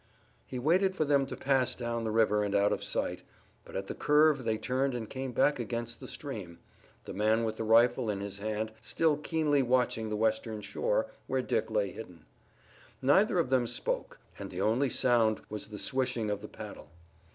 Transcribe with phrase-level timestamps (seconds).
[0.47, 3.21] He waited for them to pass down the river and out of sight,
[3.63, 6.57] but at the curve they turned and came back against the stream,
[7.05, 11.43] the man with the rifle in his hand still keenly watching the western shore, where
[11.43, 12.25] Dick lay hidden.
[12.99, 16.89] Neither of them spoke, and the only sound was the swishing of the paddle.